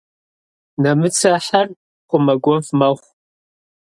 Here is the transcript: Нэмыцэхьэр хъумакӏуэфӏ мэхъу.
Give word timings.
Нэмыцэхьэр 0.81 1.67
хъумакӏуэфӏ 2.09 2.69
мэхъу. 2.79 3.09